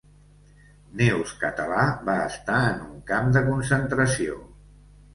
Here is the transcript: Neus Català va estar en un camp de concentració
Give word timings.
Neus 1.01 1.35
Català 1.43 1.85
va 2.09 2.17
estar 2.31 2.65
en 2.73 2.83
un 2.91 2.99
camp 3.15 3.31
de 3.39 3.47
concentració 3.53 4.45